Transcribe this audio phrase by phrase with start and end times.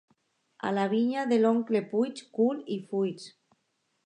[0.69, 3.29] A la vinya de l'oncle Puig, cull i fuig.